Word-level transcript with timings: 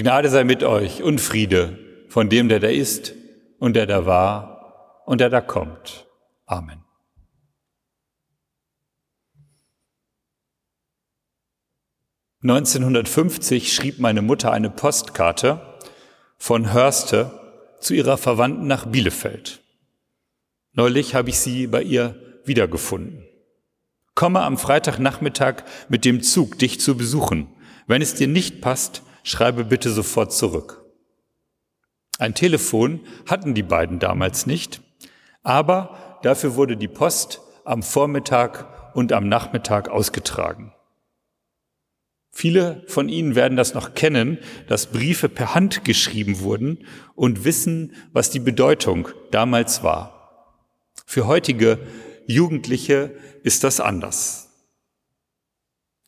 Gnade 0.00 0.30
sei 0.30 0.44
mit 0.44 0.62
euch 0.62 1.02
und 1.02 1.20
Friede 1.20 1.78
von 2.08 2.30
dem, 2.30 2.48
der 2.48 2.58
da 2.58 2.68
ist 2.68 3.12
und 3.58 3.74
der 3.76 3.84
da 3.84 4.06
war 4.06 5.02
und 5.04 5.20
der 5.20 5.28
da 5.28 5.42
kommt. 5.42 6.06
Amen. 6.46 6.82
(1950) 12.42 13.74
schrieb 13.74 13.98
meine 13.98 14.22
Mutter 14.22 14.52
eine 14.52 14.70
Postkarte 14.70 15.78
von 16.38 16.72
Hörste 16.72 17.38
zu 17.80 17.92
ihrer 17.92 18.16
Verwandten 18.16 18.66
nach 18.66 18.86
Bielefeld. 18.86 19.60
Neulich 20.72 21.14
habe 21.14 21.28
ich 21.28 21.38
sie 21.40 21.66
bei 21.66 21.82
ihr 21.82 22.14
wiedergefunden. 22.46 23.26
Komme 24.14 24.40
am 24.40 24.56
Freitagnachmittag 24.56 25.64
mit 25.90 26.06
dem 26.06 26.22
Zug, 26.22 26.58
dich 26.58 26.80
zu 26.80 26.96
besuchen. 26.96 27.48
Wenn 27.86 28.00
es 28.00 28.14
dir 28.14 28.28
nicht 28.28 28.62
passt, 28.62 29.02
schreibe 29.30 29.64
bitte 29.64 29.90
sofort 29.90 30.32
zurück. 30.32 30.84
Ein 32.18 32.34
Telefon 32.34 33.00
hatten 33.26 33.54
die 33.54 33.62
beiden 33.62 33.98
damals 33.98 34.46
nicht, 34.46 34.82
aber 35.42 36.18
dafür 36.22 36.56
wurde 36.56 36.76
die 36.76 36.88
Post 36.88 37.40
am 37.64 37.82
Vormittag 37.82 38.94
und 38.94 39.12
am 39.12 39.28
Nachmittag 39.28 39.88
ausgetragen. 39.88 40.74
Viele 42.32 42.84
von 42.86 43.08
Ihnen 43.08 43.34
werden 43.34 43.56
das 43.56 43.74
noch 43.74 43.94
kennen, 43.94 44.38
dass 44.68 44.90
Briefe 44.90 45.28
per 45.28 45.54
Hand 45.54 45.84
geschrieben 45.84 46.40
wurden 46.40 46.86
und 47.14 47.44
wissen, 47.44 47.94
was 48.12 48.30
die 48.30 48.40
Bedeutung 48.40 49.08
damals 49.30 49.82
war. 49.82 50.52
Für 51.06 51.26
heutige 51.26 51.78
Jugendliche 52.26 53.14
ist 53.42 53.64
das 53.64 53.80
anders. 53.80 54.49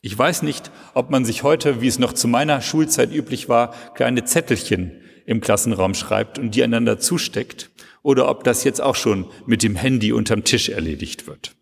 Ich 0.05 0.19
weiß 0.19 0.43
nicht, 0.43 0.73
ob 0.95 1.11
man 1.11 1.25
sich 1.25 1.45
heute, 1.45 1.81
wie 1.81 1.87
es 1.87 2.01
noch 2.01 2.13
zu 2.13 2.27
meiner 2.27 2.61
Schulzeit 2.61 3.15
üblich 3.15 3.49
war, 3.49 3.73
kleine 3.95 4.25
Zettelchen 4.25 5.01
im 5.27 5.41
Klassenraum 5.41 5.95
schreibt 5.95 6.41
und 6.41 6.57
die 6.57 6.65
einander 6.65 6.99
zusteckt, 6.99 7.71
oder 8.03 8.29
ob 8.29 8.43
das 8.43 8.65
jetzt 8.65 8.81
auch 8.81 8.97
schon 8.97 9.27
mit 9.47 9.63
dem 9.63 9.77
Handy 9.77 10.13
unterm 10.13 10.43
Tisch 10.43 10.69
erledigt 10.71 11.29
wird. 11.29 11.55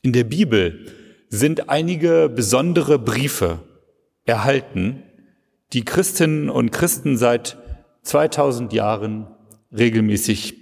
In 0.00 0.14
der 0.14 0.24
Bibel 0.24 0.86
sind 1.28 1.68
einige 1.68 2.30
besondere 2.34 2.98
Briefe 2.98 3.60
erhalten, 4.24 5.02
die 5.74 5.84
Christinnen 5.84 6.48
und 6.48 6.70
Christen 6.70 7.18
seit 7.18 7.58
2000 8.02 8.72
Jahren 8.72 9.26
regelmäßig 9.76 10.54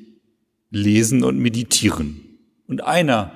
lesen 0.71 1.23
und 1.23 1.39
meditieren. 1.39 2.21
Und 2.67 2.83
einer 2.83 3.31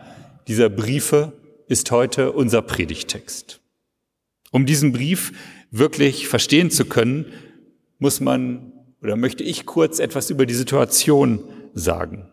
dieser 0.49 0.71
Briefe 0.71 1.35
ist 1.69 1.91
heute 1.91 2.33
unser 2.33 2.63
Predigtext. 2.63 3.61
Um 4.51 4.67
diesen 4.67 4.93
Brief 4.93 5.33
wirklich 5.71 6.29
verstehen 6.29 6.71
zu 6.71 6.85
können, 6.85 7.33
muss 7.99 8.21
man 8.21 8.73
oder 9.03 9.17
möchte 9.17 9.45
ich 9.45 9.67
kurz 9.67 9.99
etwas 9.99 10.31
über 10.31 10.47
die 10.47 10.55
Situation 10.55 11.45
sagen. 11.75 12.33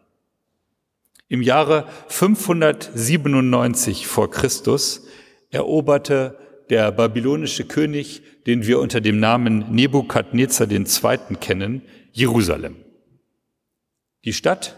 Im 1.27 1.41
Jahre 1.41 1.87
597 2.07 4.07
vor 4.07 4.31
Christus 4.31 5.05
eroberte 5.49 6.37
der 6.69 6.91
babylonische 6.91 7.65
König, 7.65 8.21
den 8.45 8.65
wir 8.65 8.79
unter 8.79 9.01
dem 9.01 9.19
Namen 9.19 9.73
Nebukadnezar 9.73 10.71
II. 10.71 10.85
kennen, 11.39 11.81
Jerusalem. 12.11 12.77
Die 14.25 14.33
Stadt 14.33 14.77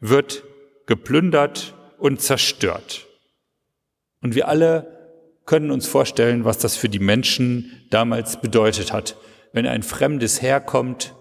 wird 0.00 0.44
geplündert 0.86 1.74
und 1.98 2.20
zerstört. 2.20 3.06
Und 4.20 4.34
wir 4.34 4.48
alle 4.48 4.98
können 5.46 5.70
uns 5.70 5.86
vorstellen, 5.86 6.44
was 6.44 6.58
das 6.58 6.76
für 6.76 6.88
die 6.88 6.98
Menschen 6.98 7.86
damals 7.90 8.40
bedeutet 8.40 8.92
hat, 8.92 9.16
wenn 9.52 9.66
ein 9.66 9.82
Fremdes 9.82 10.42
herkommt, 10.42 11.14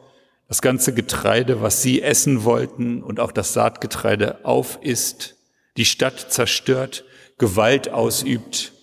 das 0.48 0.62
ganze 0.62 0.94
Getreide, 0.94 1.62
was 1.62 1.82
sie 1.82 2.02
essen 2.02 2.44
wollten 2.44 3.04
und 3.04 3.20
auch 3.20 3.32
das 3.32 3.54
Saatgetreide 3.54 4.46
aufisst, 4.46 5.36
die 5.78 5.86
Stadt 5.86 6.32
zerstört, 6.32 7.06
Gewalt 7.38 7.90
ausübt 7.90 8.74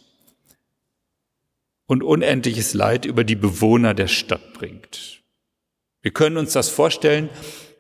und 1.86 2.02
unendliches 2.02 2.72
Leid 2.74 3.04
über 3.04 3.24
die 3.24 3.36
Bewohner 3.36 3.94
der 3.94 4.08
Stadt 4.08 4.52
bringt. 4.54 5.22
Wir 6.02 6.12
können 6.12 6.36
uns 6.36 6.52
das 6.52 6.68
vorstellen, 6.68 7.28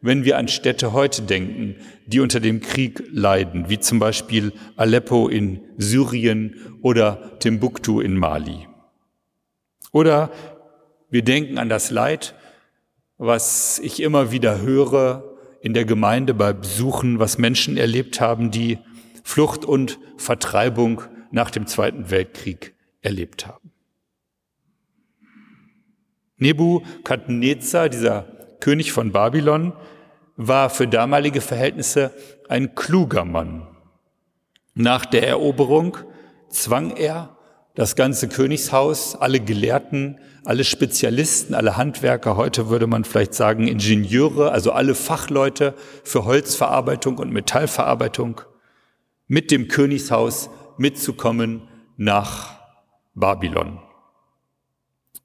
wenn 0.06 0.24
wir 0.24 0.38
an 0.38 0.48
Städte 0.48 0.92
heute 0.92 1.22
denken, 1.22 1.76
die 2.06 2.20
unter 2.20 2.40
dem 2.40 2.60
Krieg 2.60 3.02
leiden, 3.10 3.68
wie 3.68 3.78
zum 3.78 3.98
Beispiel 3.98 4.52
Aleppo 4.76 5.28
in 5.28 5.60
Syrien 5.76 6.78
oder 6.82 7.38
Timbuktu 7.40 8.00
in 8.00 8.16
Mali. 8.16 8.68
Oder 9.92 10.30
wir 11.10 11.22
denken 11.22 11.58
an 11.58 11.68
das 11.68 11.90
Leid, 11.90 12.34
was 13.18 13.78
ich 13.78 14.00
immer 14.00 14.30
wieder 14.30 14.60
höre 14.60 15.24
in 15.60 15.74
der 15.74 15.84
Gemeinde 15.84 16.34
bei 16.34 16.52
Besuchen, 16.52 17.18
was 17.18 17.38
Menschen 17.38 17.76
erlebt 17.76 18.20
haben, 18.20 18.50
die 18.50 18.78
Flucht 19.24 19.64
und 19.64 19.98
Vertreibung 20.16 21.02
nach 21.30 21.50
dem 21.50 21.66
Zweiten 21.66 22.10
Weltkrieg 22.10 22.74
erlebt 23.00 23.46
haben. 23.46 23.72
Nebukadnezar, 26.38 27.88
dieser 27.88 28.22
König 28.60 28.92
von 28.92 29.10
Babylon, 29.12 29.72
war 30.36 30.70
für 30.70 30.86
damalige 30.86 31.40
Verhältnisse 31.40 32.12
ein 32.48 32.74
kluger 32.74 33.24
Mann. 33.24 33.66
Nach 34.74 35.06
der 35.06 35.26
Eroberung 35.26 35.96
zwang 36.48 36.94
er 36.96 37.36
das 37.74 37.94
ganze 37.94 38.28
Königshaus, 38.28 39.16
alle 39.16 39.38
Gelehrten, 39.40 40.18
alle 40.44 40.64
Spezialisten, 40.64 41.54
alle 41.54 41.76
Handwerker, 41.76 42.36
heute 42.36 42.70
würde 42.70 42.86
man 42.86 43.04
vielleicht 43.04 43.34
sagen 43.34 43.68
Ingenieure, 43.68 44.50
also 44.52 44.72
alle 44.72 44.94
Fachleute 44.94 45.74
für 46.02 46.24
Holzverarbeitung 46.24 47.18
und 47.18 47.32
Metallverarbeitung, 47.32 48.40
mit 49.28 49.50
dem 49.50 49.68
Königshaus 49.68 50.48
mitzukommen 50.78 51.68
nach 51.96 52.60
Babylon. 53.14 53.78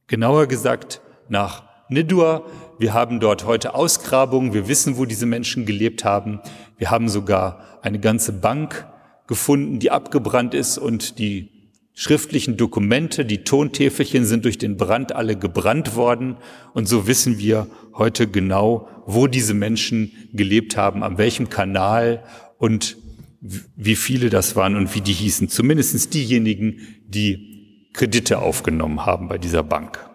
Genauer 0.07 0.47
gesagt 0.47 1.01
nach 1.29 1.70
Nidur. 1.91 2.45
Wir 2.79 2.93
haben 2.93 3.19
dort 3.19 3.45
heute 3.45 3.75
Ausgrabungen. 3.75 4.53
Wir 4.53 4.69
wissen, 4.69 4.95
wo 4.95 5.03
diese 5.03 5.25
Menschen 5.25 5.65
gelebt 5.65 6.05
haben. 6.05 6.39
Wir 6.77 6.89
haben 6.89 7.09
sogar 7.09 7.79
eine 7.81 7.99
ganze 7.99 8.31
Bank 8.31 8.87
gefunden, 9.27 9.79
die 9.79 9.91
abgebrannt 9.91 10.53
ist 10.53 10.77
und 10.77 11.19
die 11.19 11.49
schriftlichen 11.93 12.55
Dokumente, 12.55 13.25
die 13.25 13.43
Tontäfelchen 13.43 14.23
sind 14.23 14.45
durch 14.45 14.57
den 14.57 14.77
Brand 14.77 15.13
alle 15.13 15.35
gebrannt 15.35 15.97
worden. 15.97 16.37
Und 16.73 16.87
so 16.87 17.07
wissen 17.07 17.39
wir 17.39 17.67
heute 17.93 18.25
genau, 18.25 18.87
wo 19.05 19.27
diese 19.27 19.53
Menschen 19.53 20.13
gelebt 20.31 20.77
haben, 20.77 21.03
an 21.03 21.17
welchem 21.17 21.49
Kanal 21.49 22.23
und 22.57 22.95
wie 23.41 23.97
viele 23.97 24.29
das 24.29 24.55
waren 24.55 24.77
und 24.77 24.95
wie 24.95 25.01
die 25.01 25.11
hießen. 25.11 25.49
Zumindest 25.49 26.13
diejenigen, 26.13 26.77
die 27.05 27.89
Kredite 27.91 28.39
aufgenommen 28.39 29.05
haben 29.05 29.27
bei 29.27 29.37
dieser 29.37 29.63
Bank. 29.63 30.10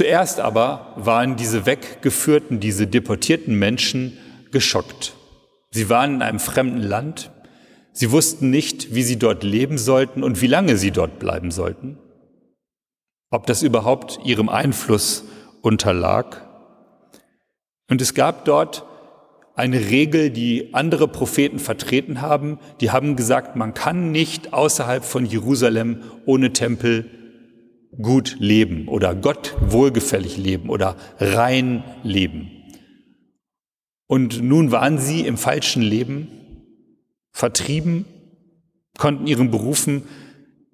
Zuerst 0.00 0.40
aber 0.40 0.94
waren 0.96 1.36
diese 1.36 1.66
weggeführten, 1.66 2.58
diese 2.58 2.86
deportierten 2.86 3.54
Menschen 3.54 4.16
geschockt. 4.50 5.12
Sie 5.72 5.90
waren 5.90 6.14
in 6.14 6.22
einem 6.22 6.38
fremden 6.38 6.80
Land. 6.80 7.30
Sie 7.92 8.10
wussten 8.10 8.48
nicht, 8.48 8.94
wie 8.94 9.02
sie 9.02 9.18
dort 9.18 9.42
leben 9.42 9.76
sollten 9.76 10.22
und 10.22 10.40
wie 10.40 10.46
lange 10.46 10.78
sie 10.78 10.90
dort 10.90 11.18
bleiben 11.18 11.50
sollten. 11.50 11.98
Ob 13.28 13.46
das 13.46 13.62
überhaupt 13.62 14.20
ihrem 14.24 14.48
Einfluss 14.48 15.24
unterlag. 15.60 16.48
Und 17.90 18.00
es 18.00 18.14
gab 18.14 18.46
dort 18.46 18.86
eine 19.54 19.90
Regel, 19.90 20.30
die 20.30 20.72
andere 20.72 21.08
Propheten 21.08 21.58
vertreten 21.58 22.22
haben. 22.22 22.58
Die 22.80 22.90
haben 22.90 23.16
gesagt, 23.16 23.54
man 23.54 23.74
kann 23.74 24.12
nicht 24.12 24.54
außerhalb 24.54 25.04
von 25.04 25.26
Jerusalem 25.26 26.04
ohne 26.24 26.54
Tempel 26.54 27.19
gut 28.00 28.36
leben 28.38 28.88
oder 28.88 29.14
Gott 29.14 29.56
wohlgefällig 29.60 30.36
leben 30.36 30.70
oder 30.70 30.96
rein 31.18 31.84
leben. 32.02 32.50
Und 34.06 34.42
nun 34.42 34.72
waren 34.72 34.98
sie 34.98 35.20
im 35.20 35.36
falschen 35.36 35.82
Leben, 35.82 36.28
vertrieben, 37.32 38.04
konnten 38.98 39.26
ihren 39.26 39.50
Berufen 39.50 40.02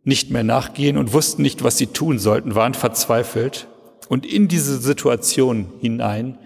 nicht 0.05 0.31
mehr 0.31 0.45
nachgehen 0.45 0.97
und 0.97 1.13
wussten 1.13 1.43
nicht, 1.43 1.63
was 1.65 1.79
sie 1.79 1.89
tun 1.89 2.19
sollten, 2.19 2.55
waren 2.55 2.75
verzweifelt. 2.75 3.69
Und 4.09 4.25
in 4.25 4.49
diese 4.49 4.79
Situation 4.79 5.73
hinein 5.81 6.39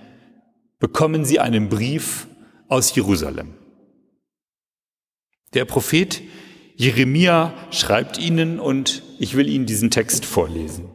bekommen 0.78 1.25
sie 1.25 1.40
einen 1.40 1.69
Brief 1.69 2.26
aus 2.69 2.94
Jerusalem. 2.94 3.55
Der 5.52 5.64
Prophet 5.64 6.22
Jeremia 6.81 7.53
schreibt 7.71 8.17
ihnen 8.17 8.59
und 8.59 9.03
ich 9.19 9.37
will 9.37 9.50
Ihnen 9.50 9.67
diesen 9.67 9.91
Text 9.91 10.25
vorlesen. 10.25 10.88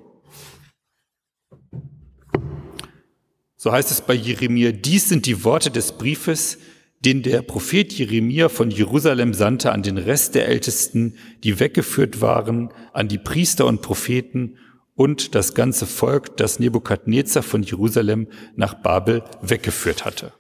So 3.56 3.72
heißt 3.72 3.92
es 3.92 4.02
bei 4.02 4.16
Jeremia, 4.16 4.72
dies 4.72 5.10
sind 5.10 5.28
die 5.28 5.44
Worte 5.44 5.70
des 5.70 5.92
Briefes, 5.92 6.58
den 7.02 7.22
der 7.22 7.44
Prophet 7.44 7.94
Jeremia 7.94 8.50
von 8.50 8.72
Jerusalem 8.72 9.36
sandte 9.36 9.72
an 9.74 9.84
den 9.84 10.00
Rest 10.00 10.34
der 10.34 10.48
Ältesten, 10.48 11.20
die 11.44 11.60
weggeführt 11.60 12.20
waren, 12.20 12.74
an 12.92 13.08
die 13.08 13.20
Priester 13.20 13.68
und 13.68 13.84
Propheten 13.84 14.58
und 14.96 15.36
das 15.36 15.54
ganze 15.54 15.86
Volk, 15.86 16.36
das 16.38 16.58
Nebukadnezar 16.58 17.44
von 17.44 17.62
Jerusalem 17.62 18.28
nach 18.56 18.74
Babel 18.74 19.24
weggeführt 19.44 20.04
hatte. 20.04 20.34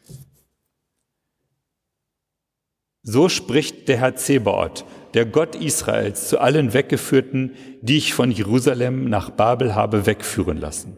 So 3.07 3.29
spricht 3.29 3.87
der 3.87 3.97
Herr 3.97 4.15
Zebaoth, 4.15 4.83
der 5.15 5.25
Gott 5.25 5.55
Israels, 5.55 6.27
zu 6.27 6.39
allen 6.39 6.73
Weggeführten, 6.73 7.55
die 7.81 7.97
ich 7.97 8.13
von 8.13 8.31
Jerusalem 8.31 9.09
nach 9.09 9.29
Babel 9.29 9.73
habe 9.73 10.05
wegführen 10.05 10.59
lassen. 10.59 10.97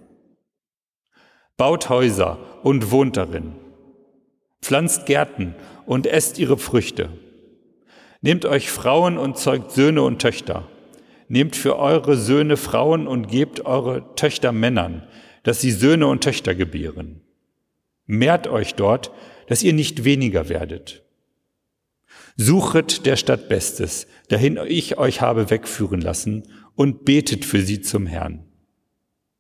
Baut 1.56 1.90
Häuser 1.90 2.40
und 2.64 2.92
wohnt 2.92 3.16
darin. 3.16 3.54
Pflanzt 4.62 5.06
Gärten 5.06 5.56
und 5.86 6.08
esst 6.08 6.40
ihre 6.40 6.58
Früchte. 6.58 7.10
Nehmt 8.22 8.46
euch 8.46 8.72
Frauen 8.72 9.20
und 9.20 9.38
zeugt 9.38 9.72
Söhne 9.72 10.02
und 10.02 10.20
Töchter. 10.20 10.68
Nehmt 11.28 11.56
für 11.56 11.78
eure 11.78 12.18
Söhne 12.18 12.58
Frauen 12.58 13.08
und 13.08 13.28
gebt 13.28 13.66
eure 13.66 14.16
Töchter 14.16 14.52
Männern, 14.52 15.08
dass 15.44 15.62
sie 15.62 15.72
Söhne 15.72 16.08
und 16.08 16.24
Töchter 16.24 16.56
gebären. 16.56 17.22
Mehrt 18.08 18.48
euch 18.48 18.74
dort, 18.74 19.12
dass 19.48 19.62
ihr 19.62 19.74
nicht 19.74 20.04
weniger 20.04 20.50
werdet. 20.50 21.07
Suchet 22.36 23.06
der 23.06 23.16
Stadt 23.16 23.50
Bestes, 23.50 24.08
dahin 24.30 24.60
ich 24.68 24.98
euch 24.98 25.22
habe 25.22 25.50
wegführen 25.50 26.02
lassen, 26.02 26.44
und 26.76 27.06
betet 27.06 27.44
für 27.44 27.62
sie 27.62 27.82
zum 27.82 28.06
Herrn. 28.06 28.46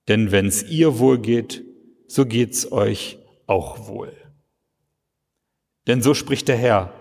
Denn 0.07 0.31
wenn's 0.31 0.63
ihr 0.63 0.99
wohl 0.99 1.19
geht, 1.19 1.63
so 2.07 2.25
geht's 2.25 2.71
euch 2.71 3.19
auch 3.45 3.87
wohl. 3.87 4.13
Denn 5.85 6.01
so 6.01 6.13
spricht 6.13 6.47
der 6.47 6.57
Herr, 6.57 6.93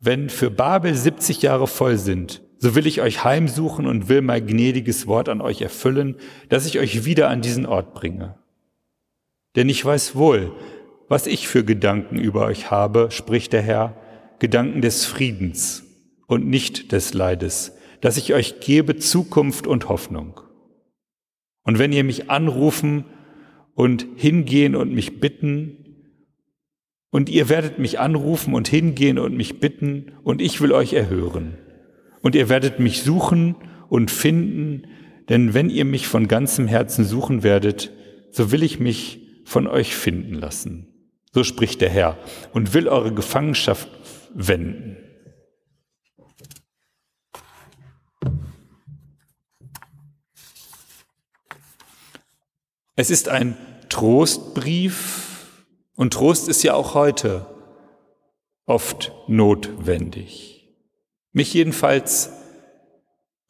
wenn 0.00 0.28
für 0.28 0.50
Babel 0.50 0.94
70 0.94 1.42
Jahre 1.42 1.66
voll 1.66 1.96
sind, 1.96 2.42
so 2.58 2.74
will 2.74 2.86
ich 2.86 3.00
euch 3.00 3.24
heimsuchen 3.24 3.86
und 3.86 4.08
will 4.08 4.22
mein 4.22 4.46
gnädiges 4.46 5.06
Wort 5.06 5.28
an 5.28 5.40
euch 5.40 5.62
erfüllen, 5.62 6.16
dass 6.48 6.66
ich 6.66 6.78
euch 6.78 7.04
wieder 7.04 7.28
an 7.28 7.42
diesen 7.42 7.66
Ort 7.66 7.94
bringe. 7.94 8.36
Denn 9.56 9.68
ich 9.68 9.84
weiß 9.84 10.16
wohl, 10.16 10.52
was 11.08 11.26
ich 11.26 11.48
für 11.48 11.64
Gedanken 11.64 12.18
über 12.18 12.46
euch 12.46 12.70
habe, 12.70 13.10
spricht 13.10 13.52
der 13.52 13.62
Herr, 13.62 13.96
Gedanken 14.38 14.82
des 14.82 15.04
Friedens 15.04 15.84
und 16.26 16.46
nicht 16.46 16.92
des 16.92 17.14
Leides, 17.14 17.76
dass 18.00 18.16
ich 18.16 18.34
euch 18.34 18.60
gebe 18.60 18.96
Zukunft 18.96 19.66
und 19.66 19.88
Hoffnung. 19.88 20.40
Und 21.62 21.78
wenn 21.78 21.92
ihr 21.92 22.04
mich 22.04 22.30
anrufen 22.30 23.04
und 23.74 24.06
hingehen 24.16 24.76
und 24.76 24.92
mich 24.92 25.20
bitten, 25.20 25.82
und 27.10 27.30
ihr 27.30 27.48
werdet 27.48 27.78
mich 27.78 27.98
anrufen 27.98 28.52
und 28.52 28.68
hingehen 28.68 29.18
und 29.18 29.36
mich 29.36 29.58
bitten, 29.58 30.12
und 30.22 30.42
ich 30.42 30.60
will 30.60 30.72
euch 30.72 30.92
erhören. 30.92 31.56
Und 32.20 32.34
ihr 32.34 32.48
werdet 32.48 32.78
mich 32.78 33.02
suchen 33.02 33.54
und 33.88 34.10
finden, 34.10 34.86
denn 35.28 35.54
wenn 35.54 35.70
ihr 35.70 35.84
mich 35.84 36.06
von 36.06 36.28
ganzem 36.28 36.68
Herzen 36.68 37.04
suchen 37.04 37.42
werdet, 37.42 37.92
so 38.30 38.52
will 38.52 38.62
ich 38.62 38.80
mich 38.80 39.20
von 39.44 39.66
euch 39.66 39.94
finden 39.94 40.34
lassen. 40.34 40.88
So 41.32 41.44
spricht 41.44 41.80
der 41.80 41.90
Herr 41.90 42.18
und 42.52 42.74
will 42.74 42.88
eure 42.88 43.12
Gefangenschaft 43.12 43.88
wenden. 44.36 44.96
Es 52.94 53.10
ist 53.10 53.28
ein 53.28 53.56
Trostbrief, 53.88 55.26
und 55.96 56.12
Trost 56.12 56.48
ist 56.48 56.62
ja 56.62 56.74
auch 56.74 56.94
heute 56.94 57.46
oft 58.66 59.12
notwendig. 59.28 60.68
Mich 61.32 61.54
jedenfalls 61.54 62.30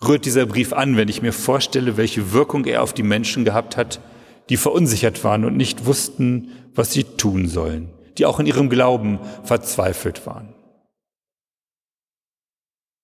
rührt 0.06 0.24
dieser 0.24 0.46
Brief 0.46 0.72
an, 0.72 0.96
wenn 0.96 1.08
ich 1.08 1.22
mir 1.22 1.32
vorstelle, 1.32 1.96
welche 1.96 2.32
Wirkung 2.32 2.64
er 2.64 2.82
auf 2.82 2.92
die 2.92 3.02
Menschen 3.02 3.44
gehabt 3.44 3.76
hat, 3.76 4.00
die 4.48 4.56
verunsichert 4.56 5.24
waren 5.24 5.44
und 5.44 5.56
nicht 5.56 5.86
wussten, 5.86 6.52
was 6.74 6.92
sie 6.92 7.04
tun 7.04 7.48
sollen, 7.48 7.90
die 8.18 8.26
auch 8.26 8.38
in 8.38 8.46
ihrem 8.46 8.68
Glauben 8.68 9.18
verzweifelt 9.42 10.26
waren. 10.26 10.55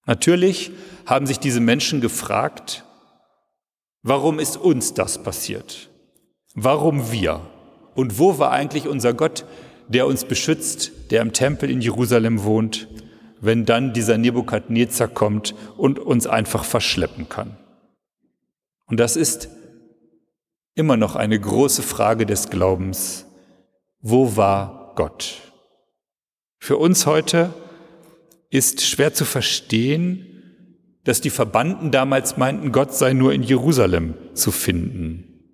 Natürlich 0.07 0.73
haben 1.07 1.27
sich 1.27 1.39
diese 1.39 1.61
Menschen 1.61 2.01
gefragt, 2.01 2.85
warum 4.03 4.39
ist 4.39 4.57
uns 4.57 4.95
das 4.95 5.23
passiert? 5.23 5.91
Warum 6.55 7.13
wir? 7.13 7.41
Und 7.95 8.19
wo 8.19 8.39
war 8.39 8.51
eigentlich 8.51 8.89
unser 8.89 9.15
Gott, 9.15 9.45
der 9.89 10.07
uns 10.07 10.25
beschützt, 10.25 11.11
der 11.11 11.23
im 11.23 11.33
Tempel 11.33 11.71
in 11.71 11.81
Jerusalem 11.81 12.45
wohnt, 12.45 12.89
wenn 13.41 13.65
dann 13.65 13.93
dieser 13.93 14.19
Nebukadnezar 14.19 15.09
kommt 15.09 15.55
und 15.77 15.99
uns 15.99 16.27
einfach 16.27 16.65
verschleppen 16.65 17.29
kann? 17.29 17.57
Und 18.87 18.99
das 18.99 19.17
ist 19.17 19.49
immer 20.75 20.97
noch 20.97 21.17
eine 21.17 21.39
große 21.39 21.83
Frage 21.83 22.27
des 22.27 22.51
Glaubens. 22.51 23.27
Wo 24.01 24.37
war 24.37 24.93
Gott? 24.97 25.37
Für 26.59 26.77
uns 26.77 27.07
heute 27.07 27.53
ist 28.53 28.83
schwer 28.83 29.15
zu 29.15 29.25
verstehen, 29.25 30.27
dass 31.05 31.23
die 31.23 31.31
Verbannten 31.31 31.91
damals 31.91 32.37
meinten, 32.37 32.71
Gott 32.71 32.95
sei 32.95 33.15
nur 33.15 33.33
in 33.33 33.43
Jerusalem 33.43 34.15
zu 34.35 34.53
finden. 34.53 35.49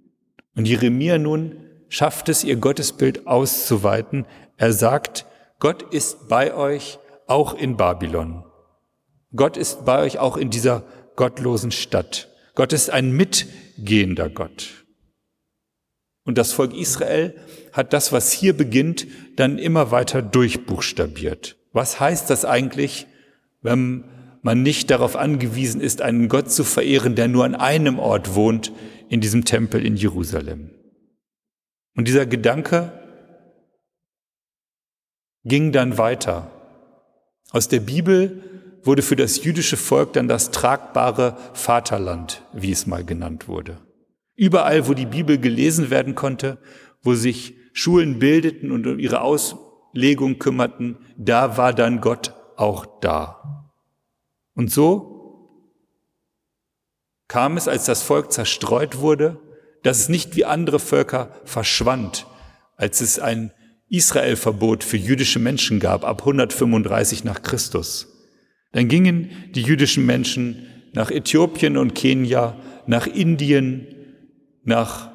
Und 0.57 0.67
Jeremia 0.67 1.17
nun 1.17 1.65
schafft 1.89 2.29
es, 2.29 2.43
ihr 2.43 2.57
Gottesbild 2.57 3.27
auszuweiten. 3.29 4.27
Er 4.57 4.73
sagt, 4.73 5.27
Gott 5.61 5.95
ist 5.95 6.29
bei 6.29 6.53
euch 6.53 6.99
auch 7.29 7.55
in 7.55 7.77
Babylon. 7.77 8.45
Gott 9.35 9.57
ist 9.57 9.85
bei 9.85 10.03
euch 10.03 10.19
auch 10.19 10.37
in 10.37 10.51
dieser 10.51 10.83
gottlosen 11.15 11.71
Stadt. 11.71 12.29
Gott 12.57 12.73
ist 12.73 12.91
ein 12.91 13.13
mitgehender 13.13 14.29
Gott. 14.29 14.85
Und 16.25 16.37
das 16.37 16.53
Volk 16.53 16.75
Israel 16.75 17.37
hat 17.73 17.93
das, 17.93 18.11
was 18.11 18.33
hier 18.33 18.57
beginnt, 18.57 19.07
dann 19.37 19.57
immer 19.57 19.93
weiter 19.93 20.21
durchbuchstabiert. 20.21 21.58
Was 21.73 22.01
heißt 22.01 22.31
das 22.31 22.45
eigentlich, 22.45 23.07
wenn 23.63 24.05
man 24.43 24.63
nicht 24.63 24.91
darauf 24.91 25.17
angewiesen 25.17 25.81
ist, 25.81 26.01
einen 26.03 26.29
Gott 26.29 26.51
zu 26.51 26.65
verehren, 26.65 27.15
der 27.15 27.29
nur 27.29 27.45
an 27.45 27.55
einem 27.55 27.99
Ort 27.99 28.35
wohnt, 28.35 28.73
in 29.09 29.21
diesem 29.21 29.45
Tempel 29.45 29.85
in 29.85 29.97
Jerusalem? 29.97 30.71
Und 31.97 32.09
dieser 32.09 32.27
Gedanke 32.27 32.93
ging 35.45 35.73
dann 35.73 35.99
weiter. 35.99 36.51
Aus 37.51 37.69
der 37.69 37.81
Bibel 37.81 38.43
wurde 38.85 39.03
für 39.03 39.17
das 39.17 39.43
jüdische 39.43 39.77
Volk 39.77 40.13
dann 40.13 40.29
das 40.29 40.51
tragbare 40.51 41.37
Vaterland, 41.55 42.43
wie 42.53 42.71
es 42.71 42.87
mal 42.87 43.05
genannt 43.05 43.49
wurde. 43.49 43.79
Überall, 44.37 44.87
wo 44.87 44.95
die 44.95 45.07
Bibel 45.07 45.39
gelesen 45.39 45.91
werden 45.91 46.15
konnte, 46.15 46.59
wo 47.03 47.15
sich 47.15 47.55
Schulen 47.73 48.19
bildeten 48.19 48.71
und 48.71 48.99
ihre 48.99 49.21
Auslegung 49.99 50.39
kümmerten, 50.39 50.97
da 51.17 51.57
war 51.57 51.73
dann 51.73 52.01
Gott 52.01 52.33
auch 52.57 52.87
da. 53.01 53.69
Und 54.55 54.71
so 54.71 55.51
kam 57.27 57.57
es, 57.57 57.67
als 57.67 57.85
das 57.85 58.05
Volk 58.05 58.31
zerstreut 58.31 58.99
wurde, 58.99 59.41
dass 59.83 59.99
es 59.99 60.09
nicht 60.09 60.37
wie 60.37 60.45
andere 60.45 60.79
Völker 60.79 61.33
verschwand, 61.45 62.29
als 62.77 63.01
es 63.01 63.19
ein 63.19 63.53
Israelverbot 63.89 64.85
für 64.85 64.97
jüdische 64.97 65.41
Menschen 65.41 65.81
gab 65.81 66.05
ab 66.05 66.21
135 66.21 67.25
nach 67.25 67.43
Christus. 67.43 68.07
Dann 68.71 68.87
gingen 68.87 69.33
die 69.57 69.63
jüdischen 69.63 70.07
Menschen 70.07 70.65
nach 70.93 71.11
Äthiopien 71.11 71.77
und 71.77 71.97
Kenia, 71.97 72.57
nach 72.87 73.09
Indien, 73.09 73.89
nach 74.63 75.11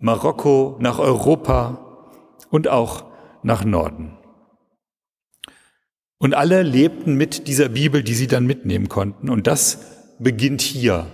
Marokko, 0.00 0.76
nach 0.80 0.98
Europa 0.98 2.10
und 2.50 2.66
auch 2.66 3.07
nach 3.42 3.64
Norden. 3.64 4.16
Und 6.18 6.34
alle 6.34 6.62
lebten 6.62 7.14
mit 7.14 7.46
dieser 7.46 7.68
Bibel, 7.68 8.02
die 8.02 8.14
sie 8.14 8.26
dann 8.26 8.46
mitnehmen 8.46 8.88
konnten. 8.88 9.30
Und 9.30 9.46
das 9.46 9.78
beginnt 10.18 10.60
hier 10.60 11.06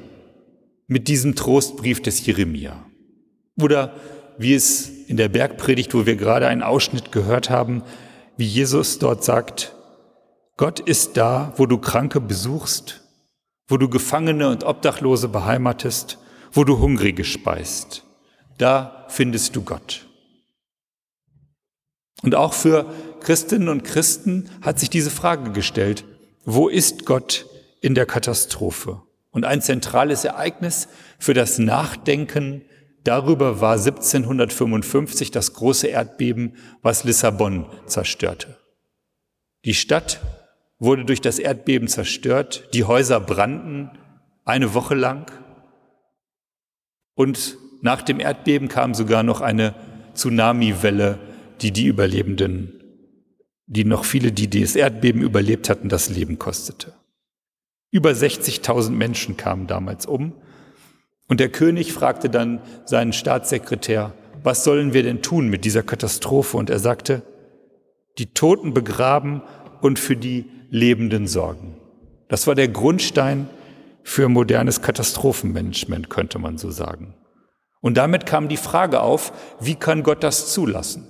mit 0.86 1.08
diesem 1.08 1.34
Trostbrief 1.34 2.00
des 2.00 2.24
Jeremia. 2.24 2.86
Oder 3.60 3.94
wie 4.38 4.54
es 4.54 4.88
in 5.06 5.16
der 5.16 5.28
Bergpredigt, 5.28 5.94
wo 5.94 6.06
wir 6.06 6.16
gerade 6.16 6.48
einen 6.48 6.62
Ausschnitt 6.62 7.12
gehört 7.12 7.50
haben, 7.50 7.82
wie 8.36 8.46
Jesus 8.46 8.98
dort 8.98 9.22
sagt, 9.22 9.74
Gott 10.56 10.80
ist 10.80 11.16
da, 11.16 11.52
wo 11.56 11.66
du 11.66 11.78
Kranke 11.78 12.20
besuchst, 12.20 13.02
wo 13.68 13.76
du 13.76 13.88
Gefangene 13.88 14.48
und 14.48 14.64
Obdachlose 14.64 15.28
beheimatest, 15.28 16.18
wo 16.52 16.64
du 16.64 16.78
Hungrige 16.78 17.24
speist. 17.24 18.04
Da 18.58 19.06
findest 19.08 19.56
du 19.56 19.62
Gott. 19.62 20.06
Und 22.24 22.34
auch 22.34 22.54
für 22.54 22.86
Christinnen 23.20 23.68
und 23.68 23.84
Christen 23.84 24.48
hat 24.62 24.78
sich 24.78 24.88
diese 24.88 25.10
Frage 25.10 25.52
gestellt, 25.52 26.04
wo 26.46 26.68
ist 26.68 27.04
Gott 27.04 27.46
in 27.82 27.94
der 27.94 28.06
Katastrophe? 28.06 29.02
Und 29.30 29.44
ein 29.44 29.60
zentrales 29.60 30.24
Ereignis 30.24 30.88
für 31.18 31.34
das 31.34 31.58
Nachdenken 31.58 32.62
darüber 33.04 33.60
war 33.60 33.72
1755 33.72 35.30
das 35.30 35.52
große 35.52 35.88
Erdbeben, 35.88 36.56
was 36.80 37.04
Lissabon 37.04 37.66
zerstörte. 37.86 38.56
Die 39.66 39.74
Stadt 39.74 40.20
wurde 40.78 41.04
durch 41.04 41.20
das 41.20 41.38
Erdbeben 41.38 41.88
zerstört, 41.88 42.70
die 42.72 42.84
Häuser 42.84 43.20
brannten 43.20 43.90
eine 44.46 44.72
Woche 44.72 44.94
lang 44.94 45.30
und 47.14 47.58
nach 47.82 48.00
dem 48.00 48.18
Erdbeben 48.18 48.68
kam 48.68 48.94
sogar 48.94 49.22
noch 49.22 49.42
eine 49.42 49.74
Tsunami-Welle, 50.14 51.18
die 51.60 51.70
die 51.70 51.86
Überlebenden, 51.86 52.82
die 53.66 53.84
noch 53.84 54.04
viele, 54.04 54.32
die 54.32 54.48
das 54.48 54.76
Erdbeben 54.76 55.22
überlebt 55.22 55.68
hatten, 55.68 55.88
das 55.88 56.10
Leben 56.10 56.38
kostete. 56.38 56.92
Über 57.90 58.10
60.000 58.10 58.90
Menschen 58.90 59.36
kamen 59.36 59.66
damals 59.66 60.06
um. 60.06 60.32
Und 61.28 61.40
der 61.40 61.48
König 61.48 61.92
fragte 61.92 62.28
dann 62.28 62.60
seinen 62.84 63.12
Staatssekretär, 63.12 64.12
was 64.42 64.64
sollen 64.64 64.92
wir 64.92 65.02
denn 65.02 65.22
tun 65.22 65.48
mit 65.48 65.64
dieser 65.64 65.82
Katastrophe? 65.82 66.56
Und 66.56 66.68
er 66.68 66.78
sagte, 66.78 67.22
die 68.18 68.34
Toten 68.34 68.74
begraben 68.74 69.42
und 69.80 69.98
für 69.98 70.16
die 70.16 70.44
Lebenden 70.70 71.26
sorgen. 71.26 71.76
Das 72.28 72.46
war 72.46 72.54
der 72.54 72.68
Grundstein 72.68 73.48
für 74.02 74.28
modernes 74.28 74.82
Katastrophenmanagement, 74.82 76.10
könnte 76.10 76.38
man 76.38 76.58
so 76.58 76.70
sagen. 76.70 77.14
Und 77.80 77.96
damit 77.96 78.26
kam 78.26 78.48
die 78.48 78.56
Frage 78.56 79.00
auf, 79.00 79.32
wie 79.60 79.76
kann 79.76 80.02
Gott 80.02 80.22
das 80.22 80.52
zulassen? 80.52 81.06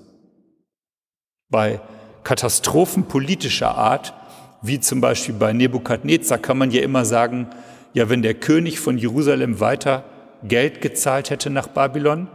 Bei 1.50 1.80
Katastrophen 2.22 3.06
politischer 3.06 3.76
Art, 3.76 4.14
wie 4.62 4.80
zum 4.80 5.00
Beispiel 5.00 5.34
bei 5.34 5.52
Nebukadnezar, 5.52 6.38
kann 6.38 6.58
man 6.58 6.70
ja 6.70 6.82
immer 6.82 7.04
sagen, 7.04 7.48
ja, 7.92 8.08
wenn 8.08 8.22
der 8.22 8.34
König 8.34 8.80
von 8.80 8.98
Jerusalem 8.98 9.60
weiter 9.60 10.04
Geld 10.42 10.80
gezahlt 10.80 11.30
hätte 11.30 11.50
nach 11.50 11.68
Babylon, 11.68 12.28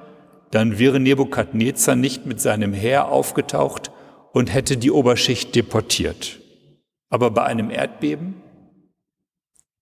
dann 0.51 0.79
wäre 0.79 0.99
Nebukadnezar 0.99 1.95
nicht 1.95 2.25
mit 2.25 2.39
seinem 2.39 2.73
Heer 2.73 3.09
aufgetaucht 3.09 3.91
und 4.31 4.53
hätte 4.53 4.77
die 4.77 4.91
Oberschicht 4.91 5.55
deportiert. 5.55 6.39
Aber 7.09 7.31
bei 7.31 7.43
einem 7.43 7.69
Erdbeben 7.71 8.41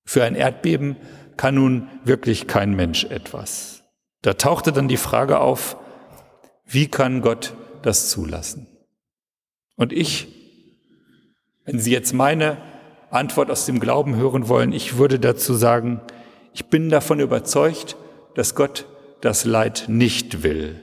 für 0.05 0.23
ein 0.23 0.35
Erdbeben 0.35 0.95
kann 1.35 1.55
nun 1.55 1.89
wirklich 2.03 2.47
kein 2.47 2.75
Mensch 2.75 3.03
etwas. 3.03 3.83
Da 4.21 4.33
tauchte 4.33 4.71
dann 4.71 4.87
die 4.87 4.97
Frage 4.97 5.39
auf, 5.39 5.77
wie 6.65 6.87
kann 6.87 7.21
Gott 7.21 7.53
das 7.81 8.09
zulassen? 8.09 8.67
Und 9.77 9.93
ich, 9.93 10.27
wenn 11.63 11.79
Sie 11.79 11.91
jetzt 11.91 12.13
meine 12.13 12.57
Antwort 13.09 13.49
aus 13.49 13.65
dem 13.65 13.79
Glauben 13.79 14.17
hören 14.17 14.49
wollen, 14.49 14.73
ich 14.73 14.97
würde 14.97 15.19
dazu 15.19 15.53
sagen, 15.53 16.01
ich 16.53 16.65
bin 16.65 16.89
davon 16.89 17.19
überzeugt, 17.19 17.95
dass 18.35 18.55
Gott 18.55 18.85
das 19.21 19.45
Leid 19.45 19.85
nicht 19.87 20.43
will 20.43 20.81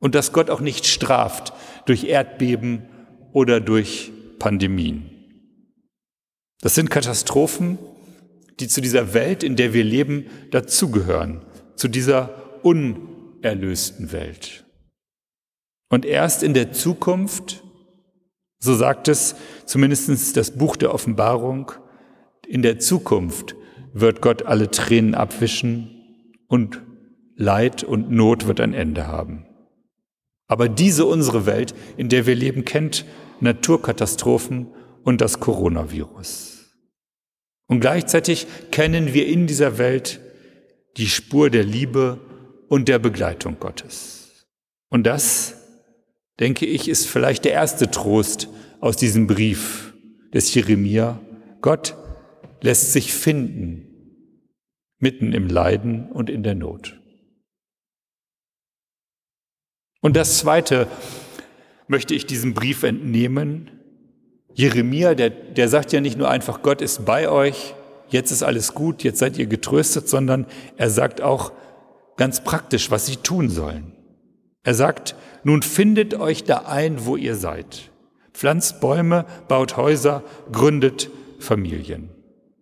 und 0.00 0.14
dass 0.14 0.32
Gott 0.32 0.50
auch 0.50 0.60
nicht 0.60 0.86
straft 0.86 1.52
durch 1.86 2.04
Erdbeben 2.04 2.82
oder 3.32 3.60
durch 3.60 4.12
Pandemien. 4.38 5.10
Das 6.60 6.74
sind 6.74 6.90
Katastrophen, 6.90 7.78
die 8.58 8.68
zu 8.68 8.80
dieser 8.80 9.14
Welt, 9.14 9.42
in 9.42 9.56
der 9.56 9.72
wir 9.72 9.84
leben, 9.84 10.26
dazugehören, 10.50 11.42
zu 11.76 11.86
dieser 11.86 12.64
unerlösten 12.64 14.10
Welt. 14.10 14.64
Und 15.88 16.04
erst 16.04 16.42
in 16.42 16.54
der 16.54 16.72
Zukunft, 16.72 17.62
so 18.58 18.74
sagt 18.74 19.08
es 19.08 19.36
zumindest 19.66 20.36
das 20.36 20.50
Buch 20.52 20.76
der 20.76 20.92
Offenbarung, 20.92 21.72
in 22.46 22.62
der 22.62 22.78
Zukunft 22.78 23.54
wird 23.92 24.20
Gott 24.20 24.42
alle 24.42 24.70
Tränen 24.70 25.14
abwischen 25.14 25.90
und 26.48 26.82
Leid 27.36 27.84
und 27.84 28.10
Not 28.10 28.46
wird 28.46 28.60
ein 28.60 28.74
Ende 28.74 29.06
haben. 29.06 29.46
Aber 30.48 30.68
diese 30.68 31.04
unsere 31.04 31.46
Welt, 31.46 31.74
in 31.96 32.08
der 32.08 32.26
wir 32.26 32.34
leben, 32.34 32.64
kennt 32.64 33.04
Naturkatastrophen 33.40 34.68
und 35.04 35.20
das 35.20 35.40
Coronavirus. 35.40 36.74
Und 37.68 37.80
gleichzeitig 37.80 38.46
kennen 38.70 39.12
wir 39.12 39.26
in 39.26 39.46
dieser 39.46 39.78
Welt 39.78 40.20
die 40.96 41.06
Spur 41.06 41.50
der 41.50 41.64
Liebe 41.64 42.18
und 42.68 42.88
der 42.88 42.98
Begleitung 42.98 43.58
Gottes. 43.60 44.46
Und 44.88 45.06
das, 45.06 45.57
denke 46.40 46.66
ich, 46.66 46.88
ist 46.88 47.06
vielleicht 47.06 47.44
der 47.44 47.52
erste 47.52 47.90
Trost 47.90 48.48
aus 48.80 48.96
diesem 48.96 49.26
Brief 49.26 49.94
des 50.32 50.52
Jeremia. 50.54 51.20
Gott 51.60 51.96
lässt 52.60 52.92
sich 52.92 53.12
finden 53.12 53.88
mitten 54.98 55.32
im 55.32 55.48
Leiden 55.48 56.10
und 56.10 56.28
in 56.28 56.42
der 56.42 56.54
Not. 56.54 57.00
Und 60.00 60.16
das 60.16 60.38
Zweite 60.38 60.86
möchte 61.86 62.14
ich 62.14 62.26
diesem 62.26 62.54
Brief 62.54 62.82
entnehmen, 62.82 63.70
Jeremia, 64.54 65.14
der, 65.14 65.30
der 65.30 65.68
sagt 65.68 65.92
ja 65.92 66.00
nicht 66.00 66.18
nur 66.18 66.28
einfach, 66.28 66.62
Gott 66.62 66.82
ist 66.82 67.04
bei 67.04 67.28
euch, 67.28 67.74
jetzt 68.08 68.32
ist 68.32 68.42
alles 68.42 68.74
gut, 68.74 69.04
jetzt 69.04 69.20
seid 69.20 69.38
ihr 69.38 69.46
getröstet, 69.46 70.08
sondern 70.08 70.46
er 70.76 70.90
sagt 70.90 71.20
auch 71.20 71.52
ganz 72.16 72.42
praktisch, 72.42 72.90
was 72.90 73.06
sie 73.06 73.16
tun 73.16 73.50
sollen. 73.50 73.92
Er 74.68 74.74
sagt, 74.74 75.14
nun 75.44 75.62
findet 75.62 76.12
euch 76.12 76.44
da 76.44 76.66
ein, 76.66 77.06
wo 77.06 77.16
ihr 77.16 77.36
seid. 77.36 77.90
Pflanzt 78.34 78.82
Bäume, 78.82 79.24
baut 79.48 79.78
Häuser, 79.78 80.22
gründet 80.52 81.08
Familien. 81.38 82.10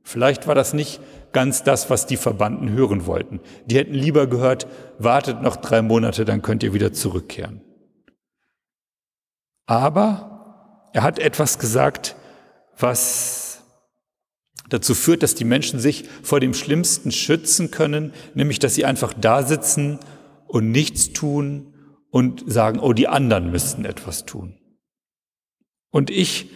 Vielleicht 0.05 0.47
war 0.47 0.55
das 0.55 0.73
nicht 0.73 1.01
ganz 1.33 1.65
das, 1.65 1.91
was 1.91 2.07
die 2.07 2.17
Verbanden 2.17 2.71
hören 2.71 3.07
wollten. 3.07 3.41
Die 3.65 3.77
hätten 3.77 3.95
lieber 3.95 4.29
gehört, 4.29 4.69
wartet 5.01 5.43
noch 5.43 5.57
drei 5.57 5.83
Monate, 5.83 6.25
dann 6.25 6.43
könnt 6.43 6.63
ihr 6.63 6.73
wieder 6.73 6.93
zurückkehren. 6.93 7.61
Aber 9.67 10.87
er 10.93 11.03
hat 11.03 11.19
etwas 11.19 11.59
gesagt, 11.59 12.15
was 12.79 13.65
dazu 14.69 14.95
führt, 14.95 15.25
dass 15.25 15.35
die 15.35 15.45
Menschen 15.45 15.81
sich 15.81 16.05
vor 16.23 16.39
dem 16.39 16.55
Schlimmsten 16.55 17.11
schützen 17.11 17.73
können, 17.73 18.15
nämlich 18.35 18.61
dass 18.61 18.77
sie 18.77 18.85
einfach 18.85 19.13
da 19.13 19.43
sitzen 19.43 19.99
und 20.47 20.71
nichts 20.71 21.13
tun 21.13 21.73
und 22.17 22.45
sagen, 22.47 22.79
oh, 22.79 22.93
die 22.93 23.09
anderen 23.09 23.51
müssten 23.51 23.85
etwas 23.85 24.25
tun. 24.25 24.55
Und 25.91 26.11
ich 26.11 26.51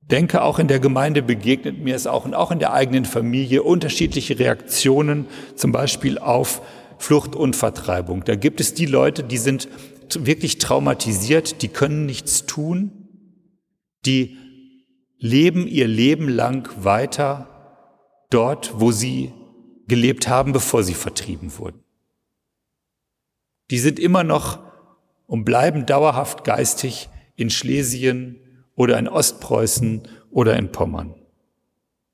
denke, 0.00 0.42
auch 0.42 0.58
in 0.58 0.68
der 0.68 0.78
Gemeinde 0.78 1.22
begegnet 1.22 1.78
mir 1.78 1.96
es 1.96 2.06
auch 2.06 2.24
und 2.24 2.34
auch 2.34 2.50
in 2.50 2.58
der 2.58 2.72
eigenen 2.72 3.04
Familie 3.04 3.62
unterschiedliche 3.62 4.38
Reaktionen, 4.38 5.26
zum 5.56 5.72
Beispiel 5.72 6.18
auf 6.18 6.62
Flucht 6.98 7.34
und 7.34 7.56
Vertreibung. 7.56 8.24
Da 8.24 8.36
gibt 8.36 8.60
es 8.60 8.74
die 8.74 8.86
Leute, 8.86 9.24
die 9.24 9.38
sind 9.38 9.68
wirklich 10.14 10.58
traumatisiert, 10.58 11.62
die 11.62 11.68
können 11.68 12.06
nichts 12.06 12.46
tun 12.46 13.06
die 14.06 14.38
leben 15.18 15.66
ihr 15.66 15.88
Leben 15.88 16.28
lang 16.28 16.84
weiter 16.84 17.48
dort, 18.30 18.80
wo 18.80 18.92
sie 18.92 19.32
gelebt 19.88 20.28
haben, 20.28 20.52
bevor 20.52 20.82
sie 20.82 20.94
vertrieben 20.94 21.58
wurden. 21.58 21.82
Die 23.70 23.78
sind 23.78 23.98
immer 23.98 24.24
noch 24.24 24.60
und 25.26 25.44
bleiben 25.44 25.86
dauerhaft 25.86 26.44
geistig 26.44 27.08
in 27.36 27.50
Schlesien 27.50 28.40
oder 28.74 28.98
in 28.98 29.08
Ostpreußen 29.08 30.02
oder 30.30 30.56
in 30.56 30.72
Pommern. 30.72 31.14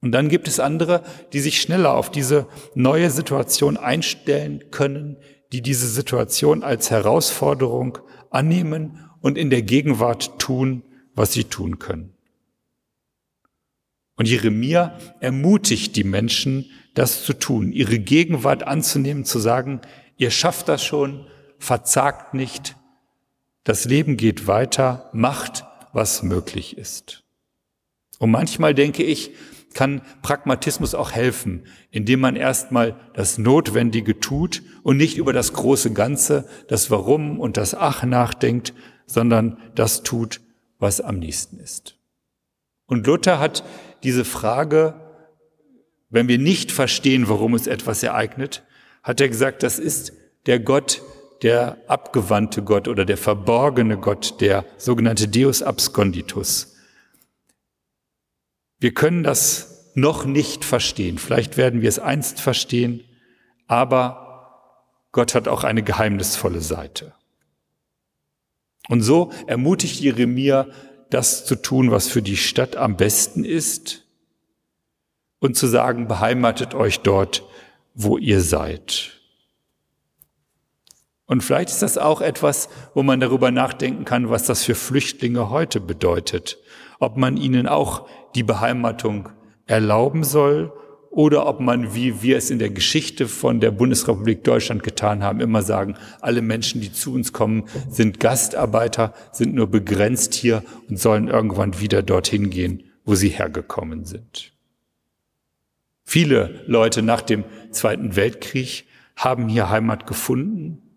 Und 0.01 0.13
dann 0.13 0.29
gibt 0.29 0.49
es 0.49 0.59
andere, 0.59 1.03
die 1.33 1.41
sich 1.41 1.61
schneller 1.61 1.95
auf 1.95 2.11
diese 2.11 2.49
neue 2.75 3.11
Situation 3.11 3.77
einstellen 3.77 4.65
können, 4.71 5.17
die 5.53 5.63
diese 5.63 5.87
Situation 5.87 6.65
als 6.65 6.91
Herausforderung 6.91 7.99
annehmen 8.31 8.99
und 9.21 9.39
in 9.39 9.51
der 9.51 9.63
Gegenwart 9.63 10.39
tun, 10.39 10.83
was 11.15 11.33
sie 11.33 11.45
tun 11.45 11.79
können. 11.79 12.15
Und 14.17 14.29
Jeremia 14.29 14.99
ermutigt 15.21 15.97
die 15.97 16.05
Menschen, 16.05 16.71
das 16.95 17.25
zu 17.25 17.33
tun, 17.33 17.73
ihre 17.73 17.99
Gegenwart 17.99 18.65
anzunehmen, 18.65 19.25
zu 19.25 19.39
sagen, 19.39 19.81
ihr 20.17 20.31
schafft 20.31 20.69
das 20.69 20.85
schon, 20.85 21.27
verzagt 21.59 22.35
nicht, 22.35 22.77
das 23.65 23.85
Leben 23.85 24.17
geht 24.17 24.47
weiter, 24.47 25.11
macht, 25.13 25.65
was 25.93 26.23
möglich 26.23 26.77
ist. 26.77 27.23
Und 28.19 28.31
manchmal 28.31 28.75
denke 28.75 29.03
ich, 29.03 29.33
kann 29.75 30.03
Pragmatismus 30.23 30.95
auch 30.95 31.13
helfen, 31.13 31.67
indem 31.91 32.21
man 32.21 32.37
erstmal 32.37 32.97
das 33.15 33.39
Notwendige 33.39 34.21
tut 34.21 34.63
und 34.83 34.97
nicht 34.97 35.17
über 35.17 35.33
das 35.33 35.53
große 35.53 35.93
Ganze, 35.93 36.47
das 36.69 36.91
Warum 36.91 37.41
und 37.41 37.57
das 37.57 37.75
Ach 37.75 38.05
nachdenkt, 38.05 38.75
sondern 39.07 39.59
das 39.75 40.03
tut, 40.03 40.41
was 40.79 41.01
am 41.01 41.19
nächsten 41.19 41.59
ist. 41.59 41.97
Und 42.87 43.07
Luther 43.07 43.39
hat 43.39 43.65
diese 44.03 44.25
Frage, 44.25 44.95
wenn 46.11 46.29
wir 46.29 46.39
nicht 46.39 46.73
verstehen, 46.73 47.29
warum 47.29 47.55
es 47.55 47.67
etwas 47.67 48.03
ereignet, 48.03 48.63
hat 49.03 49.21
er 49.21 49.29
gesagt, 49.29 49.63
das 49.63 49.79
ist 49.79 50.13
der 50.47 50.61
Gott, 50.61 51.03
der 51.43 51.79
abgewandte 51.89 52.63
Gott 52.63 52.89
oder 52.89 53.05
der 53.05 53.17
verborgene 53.17 53.99
Gott, 53.99 54.41
der 54.41 54.65
sogenannte 54.79 55.29
Deus 55.29 55.63
absconditus. 55.63 56.77
Wir 58.79 58.95
können 58.95 59.23
das 59.23 59.93
noch 59.95 60.25
nicht 60.25 60.65
verstehen. 60.65 61.19
Vielleicht 61.19 61.57
werden 61.57 61.83
wir 61.83 61.89
es 61.89 61.99
einst 61.99 62.41
verstehen, 62.41 63.05
aber 63.67 64.23
Gott 65.13 65.35
hat 65.35 65.49
auch 65.49 65.65
eine 65.65 65.83
geheimnisvolle 65.83 66.61
Seite. 66.61 67.15
Und 68.89 69.03
so 69.03 69.31
ermutigt 69.47 70.01
Jeremia 70.01 70.67
das 71.11 71.45
zu 71.45 71.57
tun, 71.57 71.91
was 71.91 72.09
für 72.09 72.23
die 72.23 72.39
Stadt 72.39 72.77
am 72.77 72.97
besten 72.97 73.45
ist 73.45 74.07
und 75.41 75.57
zu 75.57 75.67
sagen, 75.67 76.09
beheimatet 76.09 76.75
euch 76.75 77.01
dort, 77.01 77.45
wo 77.95 78.17
ihr 78.17 78.41
seid. 78.41 79.12
Und 81.33 81.43
vielleicht 81.43 81.71
ist 81.71 81.81
das 81.81 81.97
auch 81.97 82.21
etwas, 82.21 82.69
wo 82.93 83.03
man 83.03 83.19
darüber 83.19 83.51
nachdenken 83.51 84.05
kann, 84.05 84.29
was 84.29 84.45
das 84.45 84.65
für 84.65 84.75
Flüchtlinge 84.75 85.49
heute 85.49 85.81
bedeutet. 85.81 86.59
Ob 87.01 87.17
man 87.17 87.39
ihnen 87.39 87.67
auch 87.67 88.07
die 88.35 88.43
Beheimatung 88.43 89.31
erlauben 89.65 90.25
soll 90.25 90.75
oder 91.09 91.47
ob 91.47 91.59
man, 91.59 91.95
wie 91.95 92.21
wir 92.21 92.37
es 92.37 92.51
in 92.51 92.59
der 92.59 92.69
Geschichte 92.69 93.29
von 93.29 93.61
der 93.61 93.71
Bundesrepublik 93.71 94.45
Deutschland 94.45 94.83
getan 94.83 95.23
haben, 95.23 95.41
immer 95.41 95.63
sagen, 95.63 95.95
alle 96.21 96.43
Menschen, 96.43 96.83
die 96.83 96.93
zu 96.93 97.15
uns 97.15 97.33
kommen, 97.33 97.65
sind 97.89 98.21
Gastarbeiter, 98.21 99.15
sind 99.33 99.55
nur 99.55 99.69
begrenzt 99.69 100.35
hier 100.35 100.63
und 100.91 101.01
sollen 101.01 101.29
irgendwann 101.29 101.81
wieder 101.81 102.03
dorthin 102.03 102.51
gehen, 102.51 102.83
wo 103.07 103.15
sie 103.15 103.31
hergekommen 103.31 104.05
sind. 104.05 104.53
Viele 106.05 106.63
Leute 106.67 107.01
nach 107.01 107.23
dem 107.23 107.45
Zweiten 107.71 108.17
Weltkrieg 108.17 108.85
haben 109.17 109.49
hier 109.49 109.71
Heimat 109.71 110.07
gefunden. 110.07 110.92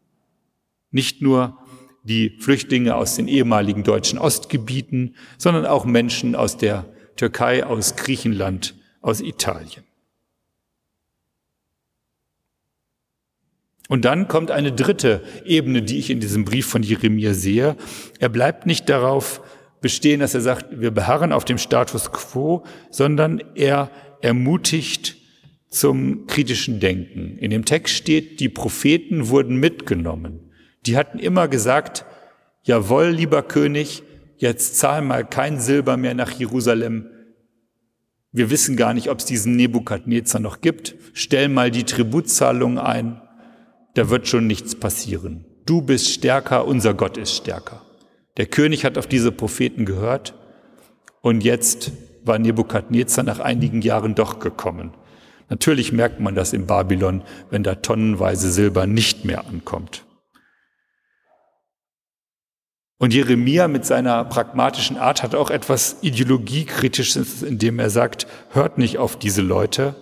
Nicht 0.95 1.21
nur 1.21 1.57
die 2.03 2.37
Flüchtlinge 2.39 2.95
aus 2.95 3.17
den 3.17 3.27
ehemaligen 3.27 3.83
deutschen 3.83 4.17
Ostgebieten, 4.17 5.15
sondern 5.37 5.65
auch 5.65 5.83
Menschen 5.83 6.35
aus 6.35 6.55
der 6.55 6.85
Türkei, 7.17 7.65
aus 7.65 7.97
Griechenland, 7.97 8.75
aus 9.01 9.19
Italien. 9.19 9.83
Und 13.89 14.05
dann 14.05 14.29
kommt 14.29 14.51
eine 14.51 14.71
dritte 14.71 15.21
Ebene, 15.43 15.81
die 15.81 15.99
ich 15.99 16.09
in 16.09 16.21
diesem 16.21 16.45
Brief 16.45 16.65
von 16.65 16.81
Jeremia 16.81 17.33
sehe. 17.33 17.75
Er 18.19 18.29
bleibt 18.29 18.65
nicht 18.65 18.87
darauf 18.87 19.41
bestehen, 19.81 20.21
dass 20.21 20.33
er 20.33 20.39
sagt, 20.39 20.79
wir 20.79 20.91
beharren 20.91 21.33
auf 21.33 21.43
dem 21.43 21.57
Status 21.57 22.13
quo, 22.13 22.63
sondern 22.89 23.43
er 23.55 23.91
ermutigt 24.21 25.17
zum 25.67 26.25
kritischen 26.25 26.79
Denken. 26.79 27.37
In 27.37 27.51
dem 27.51 27.65
Text 27.65 27.95
steht, 27.95 28.39
die 28.39 28.47
Propheten 28.47 29.27
wurden 29.27 29.57
mitgenommen. 29.57 30.44
Die 30.85 30.97
hatten 30.97 31.19
immer 31.19 31.47
gesagt, 31.47 32.05
jawohl, 32.63 33.07
lieber 33.07 33.43
König, 33.43 34.03
jetzt 34.37 34.77
zahl 34.77 35.01
mal 35.01 35.25
kein 35.25 35.59
Silber 35.59 35.97
mehr 35.97 36.13
nach 36.13 36.31
Jerusalem. 36.31 37.07
Wir 38.31 38.49
wissen 38.49 38.75
gar 38.75 38.93
nicht, 38.93 39.09
ob 39.09 39.19
es 39.19 39.25
diesen 39.25 39.55
Nebukadnezar 39.55 40.41
noch 40.41 40.61
gibt. 40.61 40.95
Stell 41.13 41.47
mal 41.47 41.71
die 41.71 41.85
Tributzahlung 41.85 42.77
ein 42.77 43.21
da 43.95 44.09
wird 44.09 44.27
schon 44.27 44.45
nichts 44.45 44.75
passieren. 44.75 45.45
Du 45.65 45.81
bist 45.81 46.09
stärker, 46.09 46.67
unser 46.67 46.93
Gott 46.93 47.17
ist 47.17 47.33
stärker. 47.33 47.81
Der 48.37 48.45
König 48.45 48.85
hat 48.85 48.97
auf 48.97 49.07
diese 49.07 49.31
Propheten 49.31 49.85
gehört 49.85 50.35
und 51.21 51.43
jetzt 51.43 51.91
war 52.23 52.37
Nebukadnezar 52.37 53.23
nach 53.23 53.39
einigen 53.39 53.81
Jahren 53.81 54.13
doch 54.13 54.39
gekommen. 54.39 54.93
Natürlich 55.49 55.91
merkt 55.91 56.19
man 56.19 56.35
das 56.35 56.53
in 56.53 56.67
Babylon, 56.67 57.23
wenn 57.49 57.63
da 57.63 57.75
tonnenweise 57.75 58.51
Silber 58.51 58.85
nicht 58.85 59.25
mehr 59.25 59.47
ankommt. 59.47 60.05
Und 62.97 63.13
Jeremia 63.13 63.67
mit 63.67 63.85
seiner 63.85 64.23
pragmatischen 64.23 64.97
Art 64.97 65.21
hat 65.21 65.35
auch 65.35 65.49
etwas 65.49 65.97
Ideologiekritisches, 66.01 67.43
indem 67.43 67.79
er 67.79 67.89
sagt, 67.89 68.25
hört 68.51 68.77
nicht 68.77 68.97
auf 68.97 69.17
diese 69.17 69.41
Leute, 69.41 69.95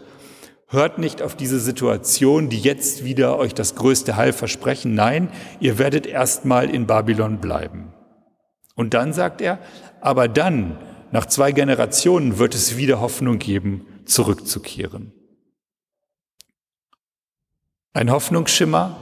Hört 0.73 0.97
nicht 0.97 1.21
auf 1.21 1.35
diese 1.35 1.59
Situation, 1.59 2.49
die 2.49 2.59
jetzt 2.59 3.05
wieder 3.05 3.37
euch 3.37 3.53
das 3.53 3.75
größte 3.75 4.15
Heil 4.15 4.33
versprechen. 4.33 4.95
Nein, 4.95 5.29
ihr 5.59 5.77
werdet 5.77 6.07
erstmal 6.07 6.67
in 6.67 6.87
Babylon 6.87 7.37
bleiben. 7.37 7.93
Und 8.73 8.95
dann 8.95 9.13
sagt 9.13 9.39
er, 9.39 9.59
aber 10.01 10.27
dann, 10.27 10.79
nach 11.11 11.27
zwei 11.27 11.51
Generationen, 11.51 12.39
wird 12.39 12.55
es 12.55 12.75
wieder 12.75 12.99
Hoffnung 13.01 13.37
geben, 13.37 13.85
zurückzukehren. 14.05 15.13
Ein 17.93 18.09
Hoffnungsschimmer 18.09 18.97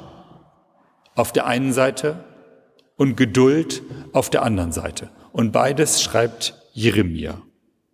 auf 1.16 1.32
der 1.32 1.46
einen 1.46 1.72
Seite 1.72 2.26
und 3.02 3.18
Geduld 3.18 3.82
auf 4.14 4.30
der 4.30 4.44
anderen 4.44 4.72
Seite. 4.72 5.10
Und 5.32 5.52
beides 5.52 6.04
schreibt 6.04 6.54
Jeremia. 6.74 7.42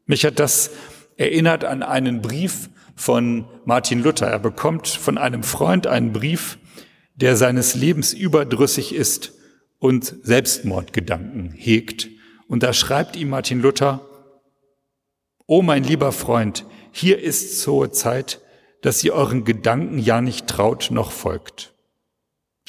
Mich 0.06 0.26
hat 0.26 0.38
das 0.38 0.72
erinnert 1.15 1.63
an 1.63 1.82
einen 1.82 2.22
Brief 2.22 2.70
von 2.93 3.46
Martin 3.63 4.04
Luther. 4.04 4.28
Er 4.28 4.39
bekommt 4.39 4.86
von 4.89 5.17
einem 5.17 5.43
Freund 5.43 5.88
einen 5.88 6.12
Brief, 6.12 6.58
der 7.15 7.38
seines 7.38 7.74
Lebens 7.74 8.12
überdrüssig 8.12 8.93
ist 8.93 9.32
und 9.80 10.13
Selbstmordgedanken 10.24 11.54
hegt. 11.54 12.10
Und 12.50 12.63
da 12.63 12.74
schreibt 12.74 13.15
ihm 13.15 13.30
Martin 13.30 13.62
Luther, 13.62 14.06
O 15.46 15.62
mein 15.62 15.86
lieber 15.86 16.12
Freund, 16.12 16.65
hier 16.91 17.17
ist 17.17 17.65
hohe 17.65 17.91
Zeit, 17.91 18.41
dass 18.82 19.02
ihr 19.06 19.13
euren 19.13 19.46
Gedanken 19.46 20.00
ja 20.00 20.20
nicht 20.20 20.48
traut 20.48 20.89
noch 20.91 21.12
folgt. 21.12 21.77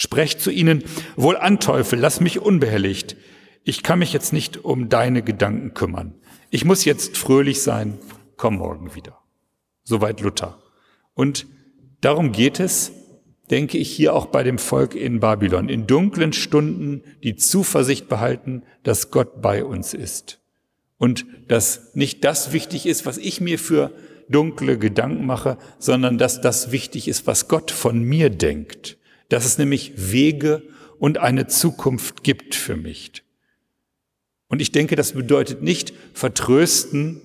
Sprecht 0.00 0.40
zu 0.40 0.52
ihnen, 0.52 0.84
wohl 1.16 1.36
an 1.36 1.58
Teufel, 1.58 1.98
lass 1.98 2.20
mich 2.20 2.38
unbehelligt. 2.38 3.16
Ich 3.64 3.82
kann 3.82 3.98
mich 3.98 4.12
jetzt 4.12 4.32
nicht 4.32 4.64
um 4.64 4.88
deine 4.88 5.22
Gedanken 5.22 5.74
kümmern. 5.74 6.14
Ich 6.50 6.64
muss 6.64 6.84
jetzt 6.84 7.18
fröhlich 7.18 7.62
sein, 7.62 7.98
komm 8.36 8.58
morgen 8.58 8.94
wieder. 8.94 9.18
Soweit 9.82 10.20
Luther. 10.20 10.62
Und 11.14 11.48
darum 12.00 12.30
geht 12.30 12.60
es, 12.60 12.92
denke 13.50 13.76
ich, 13.76 13.90
hier 13.90 14.14
auch 14.14 14.26
bei 14.26 14.44
dem 14.44 14.58
Volk 14.58 14.94
in 14.94 15.18
Babylon. 15.18 15.68
In 15.68 15.88
dunklen 15.88 16.32
Stunden 16.32 17.02
die 17.24 17.34
Zuversicht 17.34 18.08
behalten, 18.08 18.62
dass 18.84 19.10
Gott 19.10 19.42
bei 19.42 19.64
uns 19.64 19.94
ist. 19.94 20.38
Und 20.96 21.26
dass 21.48 21.96
nicht 21.96 22.22
das 22.22 22.52
wichtig 22.52 22.86
ist, 22.86 23.04
was 23.04 23.18
ich 23.18 23.40
mir 23.40 23.58
für 23.58 23.90
dunkle 24.28 24.78
Gedanken 24.78 25.26
mache, 25.26 25.58
sondern 25.80 26.18
dass 26.18 26.40
das 26.40 26.70
wichtig 26.70 27.08
ist, 27.08 27.26
was 27.26 27.48
Gott 27.48 27.72
von 27.72 28.00
mir 28.00 28.30
denkt. 28.30 28.98
Dass 29.28 29.44
es 29.44 29.58
nämlich 29.58 29.92
Wege 29.96 30.62
und 30.98 31.18
eine 31.18 31.46
Zukunft 31.46 32.24
gibt 32.24 32.54
für 32.54 32.76
mich. 32.76 33.22
Und 34.48 34.62
ich 34.62 34.72
denke, 34.72 34.96
das 34.96 35.12
bedeutet 35.12 35.62
nicht 35.62 35.92
vertrösten 36.14 37.20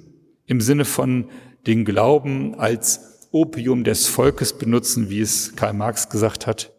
im 0.45 0.61
Sinne 0.61 0.85
von 0.85 1.29
den 1.65 1.85
Glauben 1.85 2.55
als 2.55 3.27
Opium 3.31 3.83
des 3.83 4.07
Volkes 4.07 4.53
benutzen, 4.53 5.09
wie 5.09 5.21
es 5.21 5.55
Karl 5.55 5.73
Marx 5.73 6.09
gesagt 6.09 6.45
hat. 6.45 6.71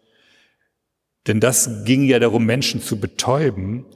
Denn 1.27 1.41
das 1.41 1.85
ging 1.85 2.05
ja 2.05 2.19
darum, 2.19 2.45
Menschen 2.45 2.83
zu 2.83 3.01
betäuben, 3.01 3.87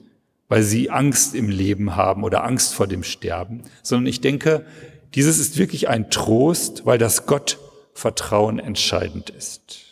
weil 0.49 0.63
sie 0.63 0.91
Angst 0.91 1.35
im 1.35 1.51
Leben 1.51 1.95
haben 1.95 2.25
oder 2.25 2.45
Angst 2.45 2.75
vor 2.75 2.87
dem 2.87 3.03
Sterben, 3.03 3.63
sondern 3.83 4.07
ich 4.07 4.23
denke, 4.23 4.65
dieses 5.15 5.39
ist 5.39 5.59
wirklich 5.59 5.89
ein 5.89 6.11
Trost, 6.11 6.87
weil 6.87 6.99
das 6.99 7.27
Gottvertrauen 7.27 8.59
entscheidend 8.59 9.31
ist. 9.31 9.88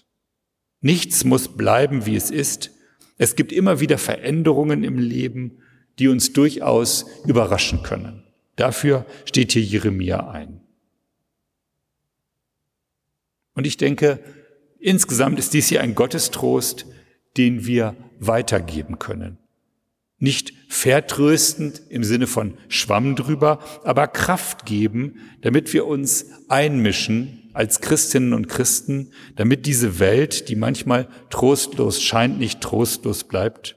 Nichts 0.86 1.24
muss 1.24 1.48
bleiben, 1.48 2.06
wie 2.06 2.14
es 2.14 2.30
ist. 2.30 2.70
Es 3.18 3.34
gibt 3.34 3.50
immer 3.50 3.80
wieder 3.80 3.98
Veränderungen 3.98 4.84
im 4.84 4.98
Leben, 4.98 5.58
die 5.98 6.06
uns 6.06 6.32
durchaus 6.32 7.06
überraschen 7.26 7.82
können. 7.82 8.22
Dafür 8.54 9.04
steht 9.24 9.50
hier 9.50 9.62
Jeremia 9.62 10.30
ein. 10.30 10.60
Und 13.54 13.66
ich 13.66 13.78
denke, 13.78 14.20
insgesamt 14.78 15.40
ist 15.40 15.54
dies 15.54 15.66
hier 15.66 15.80
ein 15.80 15.96
Gottestrost, 15.96 16.86
den 17.36 17.66
wir 17.66 17.96
weitergeben 18.20 19.00
können. 19.00 19.38
Nicht 20.20 20.52
vertröstend 20.68 21.82
im 21.88 22.04
Sinne 22.04 22.28
von 22.28 22.58
Schwamm 22.68 23.16
drüber, 23.16 23.58
aber 23.82 24.06
Kraft 24.06 24.66
geben, 24.66 25.16
damit 25.40 25.72
wir 25.72 25.84
uns 25.84 26.26
einmischen 26.46 27.45
als 27.56 27.80
Christinnen 27.80 28.34
und 28.34 28.48
Christen, 28.48 29.12
damit 29.34 29.64
diese 29.64 29.98
Welt, 29.98 30.50
die 30.50 30.56
manchmal 30.56 31.08
trostlos 31.30 32.02
scheint, 32.02 32.38
nicht 32.38 32.60
trostlos 32.60 33.24
bleibt 33.24 33.76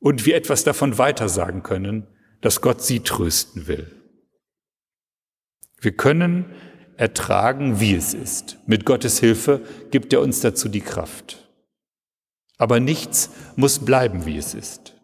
und 0.00 0.24
wir 0.24 0.36
etwas 0.36 0.64
davon 0.64 0.96
weitersagen 0.96 1.62
können, 1.62 2.06
dass 2.40 2.62
Gott 2.62 2.80
sie 2.80 3.00
trösten 3.00 3.66
will. 3.66 3.94
Wir 5.80 5.92
können 5.92 6.46
ertragen, 6.96 7.78
wie 7.78 7.94
es 7.94 8.14
ist. 8.14 8.56
Mit 8.66 8.86
Gottes 8.86 9.20
Hilfe 9.20 9.60
gibt 9.90 10.14
er 10.14 10.22
uns 10.22 10.40
dazu 10.40 10.70
die 10.70 10.80
Kraft. 10.80 11.46
Aber 12.56 12.80
nichts 12.80 13.30
muss 13.54 13.80
bleiben, 13.80 14.24
wie 14.24 14.38
es 14.38 14.54
ist. 14.54 14.94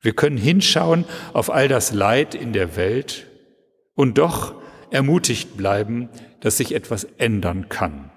Wir 0.00 0.14
können 0.14 0.38
hinschauen 0.38 1.04
auf 1.34 1.50
all 1.50 1.68
das 1.68 1.92
Leid 1.92 2.34
in 2.34 2.54
der 2.54 2.76
Welt 2.76 3.26
und 3.94 4.16
doch 4.16 4.63
ermutigt 4.94 5.56
bleiben, 5.56 6.08
dass 6.40 6.56
sich 6.56 6.74
etwas 6.74 7.04
ändern 7.18 7.68
kann. 7.68 8.10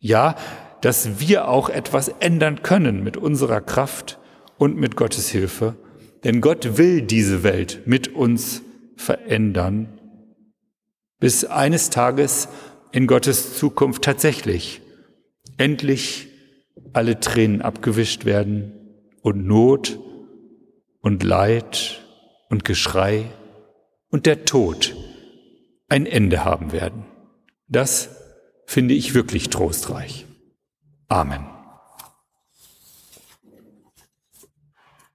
Ja, 0.00 0.36
dass 0.80 1.20
wir 1.20 1.48
auch 1.48 1.68
etwas 1.68 2.08
ändern 2.08 2.62
können 2.62 3.04
mit 3.04 3.16
unserer 3.16 3.60
Kraft 3.60 4.18
und 4.56 4.76
mit 4.76 4.96
Gottes 4.96 5.28
Hilfe, 5.28 5.76
denn 6.24 6.40
Gott 6.40 6.78
will 6.78 7.02
diese 7.02 7.42
Welt 7.42 7.82
mit 7.86 8.14
uns 8.14 8.62
verändern 8.96 9.98
bis 11.20 11.44
eines 11.44 11.90
Tages 11.90 12.48
in 12.92 13.06
Gottes 13.06 13.58
Zukunft 13.58 14.02
tatsächlich 14.02 14.80
endlich 15.56 16.28
alle 16.92 17.20
Tränen 17.20 17.60
abgewischt 17.60 18.24
werden 18.24 18.72
und 19.20 19.46
Not 19.46 19.98
und 21.00 21.22
Leid 21.22 22.00
und 22.48 22.64
Geschrei 22.64 23.26
und 24.10 24.26
der 24.26 24.44
Tod 24.44 24.94
ein 25.88 26.06
Ende 26.06 26.44
haben 26.44 26.72
werden. 26.72 27.04
Das 27.66 28.10
finde 28.66 28.94
ich 28.94 29.14
wirklich 29.14 29.48
trostreich. 29.48 30.26
Amen. 31.08 31.57